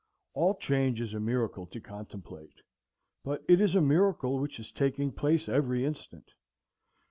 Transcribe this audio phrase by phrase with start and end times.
[0.33, 2.55] All change is a miracle to contemplate;
[3.23, 6.31] but it is a miracle which is taking place every instant.